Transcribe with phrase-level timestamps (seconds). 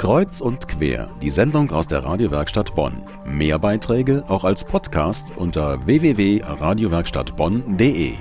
[0.00, 3.02] Kreuz und quer, die Sendung aus der Radiowerkstatt Bonn.
[3.26, 8.14] Mehr Beiträge auch als Podcast unter www.radiowerkstattbonn.de.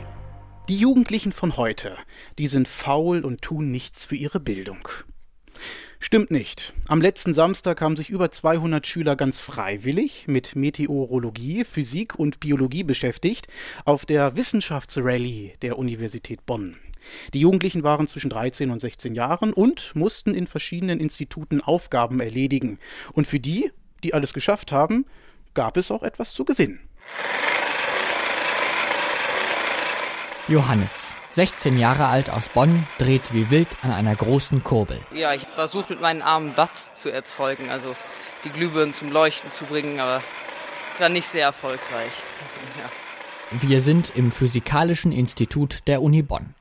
[0.68, 1.96] Die Jugendlichen von heute,
[2.38, 4.90] die sind faul und tun nichts für ihre Bildung.
[6.00, 6.74] Stimmt nicht.
[6.90, 12.84] Am letzten Samstag haben sich über 200 Schüler ganz freiwillig mit Meteorologie, Physik und Biologie
[12.84, 13.48] beschäftigt
[13.86, 16.76] auf der Wissenschaftsrallye der Universität Bonn.
[17.34, 22.80] Die Jugendlichen waren zwischen 13 und 16 Jahren und mussten in verschiedenen Instituten Aufgaben erledigen.
[23.14, 23.72] Und für die,
[24.04, 25.06] die alles geschafft haben,
[25.54, 26.80] gab es auch etwas zu gewinnen.
[30.48, 35.00] Johannes, 16 Jahre alt aus Bonn, dreht wie wild an einer großen Kurbel.
[35.14, 37.96] Ja, ich versuche mit meinen Armen Watt zu erzeugen, also
[38.44, 40.24] die Glühbirnen zum Leuchten zu bringen, aber
[40.98, 42.12] war nicht sehr erfolgreich.
[42.78, 43.62] Ja.
[43.62, 46.54] Wir sind im Physikalischen Institut der Uni Bonn.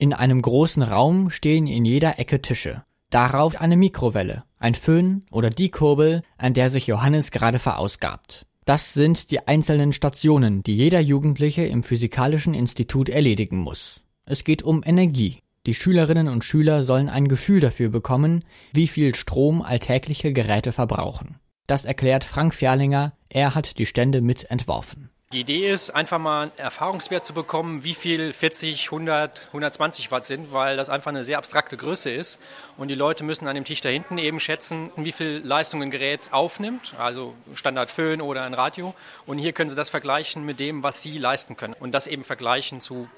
[0.00, 2.84] In einem großen Raum stehen in jeder Ecke Tische.
[3.10, 8.46] Darauf eine Mikrowelle, ein Föhn oder die Kurbel, an der sich Johannes gerade verausgabt.
[8.64, 14.00] Das sind die einzelnen Stationen, die jeder Jugendliche im Physikalischen Institut erledigen muss.
[14.24, 15.40] Es geht um Energie.
[15.66, 21.36] Die Schülerinnen und Schüler sollen ein Gefühl dafür bekommen, wie viel Strom alltägliche Geräte verbrauchen.
[21.66, 25.10] Das erklärt Frank Ferlinger, er hat die Stände mit entworfen.
[25.32, 30.24] Die Idee ist, einfach mal einen Erfahrungswert zu bekommen, wie viel 40, 100, 120 Watt
[30.24, 32.40] sind, weil das einfach eine sehr abstrakte Größe ist.
[32.76, 35.92] Und die Leute müssen an dem Tisch da hinten eben schätzen, wie viel Leistung ein
[35.92, 38.92] Gerät aufnimmt, also Standard Föhn oder ein Radio.
[39.24, 41.76] Und hier können sie das vergleichen mit dem, was sie leisten können.
[41.78, 43.08] Und das eben vergleichen zu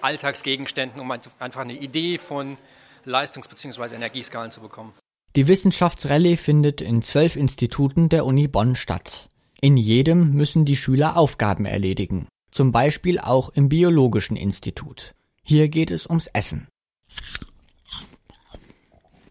[0.00, 2.56] Alltagsgegenständen, um einfach eine Idee von
[3.04, 3.94] Leistungs- bzw.
[3.94, 4.92] Energieskalen zu bekommen.
[5.36, 9.28] Die Wissenschaftsrallye findet in zwölf Instituten der Uni Bonn statt.
[9.62, 15.14] In jedem müssen die Schüler Aufgaben erledigen, zum Beispiel auch im Biologischen Institut.
[15.42, 16.68] Hier geht es ums Essen.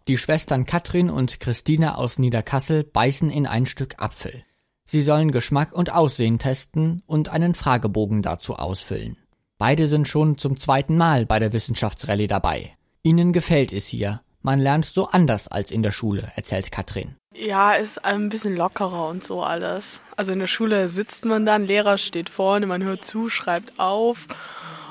[0.07, 4.43] Die Schwestern Katrin und Christine aus Niederkassel beißen in ein Stück Apfel.
[4.85, 9.17] Sie sollen Geschmack und Aussehen testen und einen Fragebogen dazu ausfüllen.
[9.57, 12.75] Beide sind schon zum zweiten Mal bei der Wissenschaftsrallye dabei.
[13.01, 14.21] Ihnen gefällt es hier.
[14.41, 17.15] Man lernt so anders als in der Schule, erzählt Katrin.
[17.33, 20.01] Ja, ist ein bisschen lockerer und so alles.
[20.15, 24.27] Also in der Schule sitzt man dann, Lehrer steht vorne, man hört zu, schreibt auf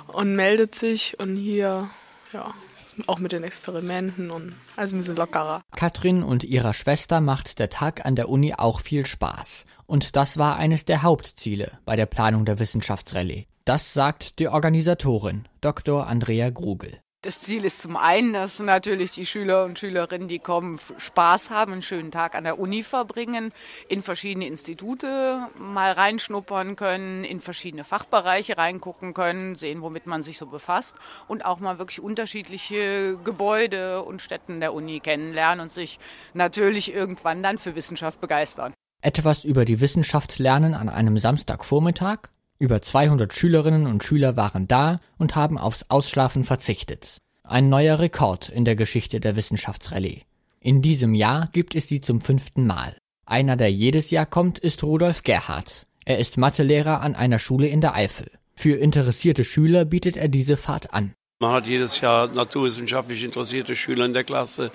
[0.07, 1.91] und meldet sich und hier,
[2.33, 2.55] ja,
[3.07, 5.63] auch mit den Experimenten und also ein bisschen lockerer.
[5.77, 9.65] Katrin und ihrer Schwester macht der Tag an der Uni auch viel Spaß.
[9.87, 13.47] Und das war eines der Hauptziele bei der Planung der Wissenschaftsrallye.
[13.65, 16.07] Das sagt die Organisatorin, Dr.
[16.07, 16.99] Andrea Grugel.
[17.23, 21.73] Das Ziel ist zum einen, dass natürlich die Schüler und Schülerinnen, die kommen, Spaß haben,
[21.73, 23.53] einen schönen Tag an der Uni verbringen,
[23.89, 30.39] in verschiedene Institute mal reinschnuppern können, in verschiedene Fachbereiche reingucken können, sehen, womit man sich
[30.39, 30.95] so befasst
[31.27, 35.99] und auch mal wirklich unterschiedliche Gebäude und Städten der Uni kennenlernen und sich
[36.35, 38.75] natürlich irgendwann dann für Wissenschaft begeistern.
[39.03, 42.29] Etwas über die Wissenschaft lernen an einem Samstagvormittag?
[42.61, 47.19] Über 200 Schülerinnen und Schüler waren da und haben aufs Ausschlafen verzichtet.
[47.45, 50.23] Ein neuer Rekord in der Geschichte der Wissenschaftsrallye.
[50.59, 52.97] In diesem Jahr gibt es sie zum fünften Mal.
[53.25, 55.87] Einer, der jedes Jahr kommt, ist Rudolf Gerhardt.
[56.05, 58.29] Er ist Mathelehrer an einer Schule in der Eifel.
[58.57, 61.15] Für interessierte Schüler bietet er diese Fahrt an.
[61.41, 64.73] Man hat jedes Jahr naturwissenschaftlich interessierte Schüler in der Klasse,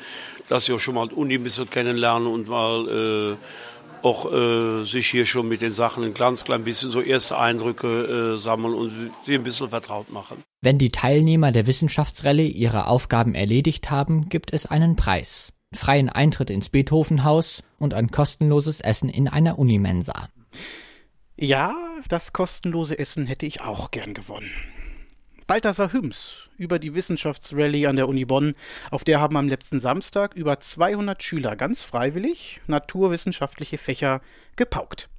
[0.47, 3.72] dass sie auch schon mal die Uni ein bisschen kennenlernen und mal äh,
[4.03, 8.35] auch äh, sich hier schon mit den Sachen ein ganz klein bisschen so erste Eindrücke
[8.35, 10.43] äh, sammeln und sie ein bisschen vertraut machen.
[10.61, 15.49] Wenn die Teilnehmer der Wissenschaftsrallye ihre Aufgaben erledigt haben, gibt es einen Preis.
[15.73, 20.29] Freien Eintritt ins Beethovenhaus und ein kostenloses Essen in einer Unimensa.
[21.35, 21.73] Ja,
[22.09, 24.51] das kostenlose Essen hätte ich auch gern gewonnen.
[25.53, 28.55] Balthasar Hüms über die Wissenschaftsrallye an der Uni Bonn.
[28.89, 34.21] Auf der haben am letzten Samstag über 200 Schüler ganz freiwillig naturwissenschaftliche Fächer
[34.55, 35.09] gepaukt.